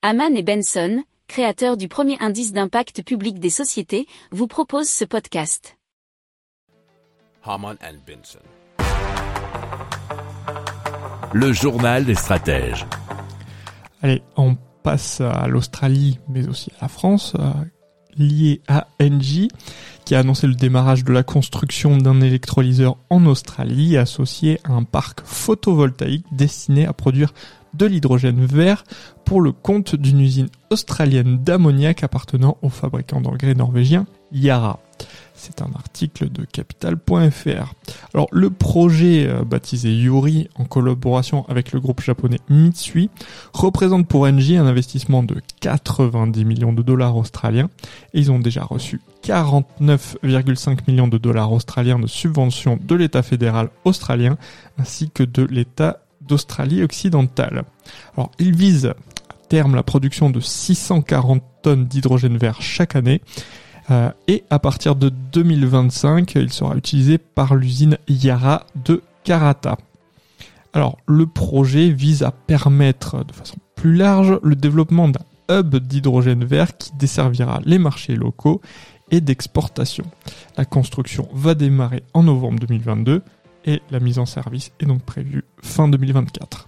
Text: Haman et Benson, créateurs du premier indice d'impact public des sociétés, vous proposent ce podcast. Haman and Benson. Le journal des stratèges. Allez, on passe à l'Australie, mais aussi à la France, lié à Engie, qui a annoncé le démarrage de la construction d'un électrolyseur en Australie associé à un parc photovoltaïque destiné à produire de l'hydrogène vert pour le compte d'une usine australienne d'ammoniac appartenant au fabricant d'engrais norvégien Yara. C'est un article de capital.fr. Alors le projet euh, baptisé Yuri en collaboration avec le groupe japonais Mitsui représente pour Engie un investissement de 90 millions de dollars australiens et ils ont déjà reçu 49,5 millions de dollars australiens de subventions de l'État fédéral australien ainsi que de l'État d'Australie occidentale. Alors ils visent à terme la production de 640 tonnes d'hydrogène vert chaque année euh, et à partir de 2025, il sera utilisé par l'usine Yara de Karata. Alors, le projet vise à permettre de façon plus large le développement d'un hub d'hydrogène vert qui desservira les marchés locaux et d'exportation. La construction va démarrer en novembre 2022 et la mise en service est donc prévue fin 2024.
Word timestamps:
Haman 0.00 0.36
et 0.36 0.44
Benson, 0.44 1.02
créateurs 1.26 1.76
du 1.76 1.88
premier 1.88 2.16
indice 2.20 2.52
d'impact 2.52 3.02
public 3.02 3.40
des 3.40 3.50
sociétés, 3.50 4.06
vous 4.30 4.46
proposent 4.46 4.88
ce 4.88 5.04
podcast. 5.04 5.76
Haman 7.42 7.76
and 7.82 7.96
Benson. 8.06 8.38
Le 11.32 11.52
journal 11.52 12.04
des 12.04 12.14
stratèges. 12.14 12.86
Allez, 14.00 14.22
on 14.36 14.56
passe 14.84 15.20
à 15.20 15.48
l'Australie, 15.48 16.20
mais 16.28 16.46
aussi 16.46 16.70
à 16.78 16.82
la 16.82 16.88
France, 16.88 17.34
lié 18.18 18.60
à 18.68 18.88
Engie, 19.00 19.48
qui 20.04 20.14
a 20.14 20.20
annoncé 20.20 20.46
le 20.46 20.54
démarrage 20.54 21.04
de 21.04 21.12
la 21.12 21.22
construction 21.22 21.96
d'un 21.96 22.20
électrolyseur 22.20 22.96
en 23.10 23.26
Australie 23.26 23.96
associé 23.96 24.60
à 24.64 24.72
un 24.72 24.82
parc 24.82 25.20
photovoltaïque 25.24 26.26
destiné 26.32 26.86
à 26.86 26.92
produire 26.92 27.32
de 27.74 27.86
l'hydrogène 27.86 28.44
vert 28.44 28.84
pour 29.24 29.40
le 29.40 29.52
compte 29.52 29.94
d'une 29.94 30.20
usine 30.20 30.48
australienne 30.70 31.38
d'ammoniac 31.38 32.02
appartenant 32.02 32.56
au 32.62 32.68
fabricant 32.68 33.20
d'engrais 33.20 33.54
norvégien 33.54 34.06
Yara. 34.32 34.80
C'est 35.38 35.62
un 35.62 35.70
article 35.76 36.30
de 36.30 36.44
capital.fr. 36.44 37.74
Alors 38.12 38.26
le 38.32 38.50
projet 38.50 39.28
euh, 39.28 39.44
baptisé 39.44 39.94
Yuri 39.94 40.48
en 40.56 40.64
collaboration 40.64 41.46
avec 41.48 41.70
le 41.70 41.78
groupe 41.78 42.02
japonais 42.02 42.40
Mitsui 42.48 43.08
représente 43.52 44.08
pour 44.08 44.22
Engie 44.22 44.56
un 44.56 44.66
investissement 44.66 45.22
de 45.22 45.36
90 45.60 46.44
millions 46.44 46.72
de 46.72 46.82
dollars 46.82 47.16
australiens 47.16 47.70
et 48.14 48.18
ils 48.18 48.32
ont 48.32 48.40
déjà 48.40 48.64
reçu 48.64 49.00
49,5 49.22 50.78
millions 50.88 51.06
de 51.06 51.18
dollars 51.18 51.52
australiens 51.52 52.00
de 52.00 52.08
subventions 52.08 52.76
de 52.82 52.96
l'État 52.96 53.22
fédéral 53.22 53.70
australien 53.84 54.36
ainsi 54.76 55.08
que 55.08 55.22
de 55.22 55.44
l'État 55.44 56.00
d'Australie 56.20 56.82
occidentale. 56.82 57.62
Alors 58.16 58.32
ils 58.40 58.56
visent 58.56 58.86
à 58.86 58.96
terme 59.48 59.76
la 59.76 59.84
production 59.84 60.30
de 60.30 60.40
640 60.40 61.44
tonnes 61.62 61.86
d'hydrogène 61.86 62.38
vert 62.38 62.60
chaque 62.60 62.96
année 62.96 63.22
euh, 63.90 64.10
et 64.26 64.44
à 64.50 64.58
partir 64.58 64.96
de 64.96 65.08
2025, 65.08 66.34
il 66.34 66.52
sera 66.52 66.76
utilisé 66.76 67.18
par 67.18 67.54
l'usine 67.54 67.98
Yara 68.08 68.66
de 68.84 69.02
Karata. 69.24 69.78
Alors, 70.72 70.98
le 71.06 71.26
projet 71.26 71.90
vise 71.90 72.22
à 72.22 72.30
permettre 72.30 73.24
de 73.24 73.32
façon 73.32 73.56
plus 73.74 73.94
large 73.94 74.38
le 74.42 74.54
développement 74.54 75.08
d'un 75.08 75.24
hub 75.50 75.76
d'hydrogène 75.76 76.44
vert 76.44 76.76
qui 76.76 76.92
desservira 76.98 77.60
les 77.64 77.78
marchés 77.78 78.16
locaux 78.16 78.60
et 79.10 79.20
d'exportation. 79.20 80.04
La 80.56 80.64
construction 80.64 81.28
va 81.32 81.54
démarrer 81.54 82.02
en 82.12 82.22
novembre 82.22 82.58
2022 82.60 83.22
et 83.64 83.80
la 83.90 84.00
mise 84.00 84.18
en 84.18 84.26
service 84.26 84.72
est 84.80 84.86
donc 84.86 85.02
prévue 85.02 85.44
fin 85.62 85.88
2024. 85.88 86.67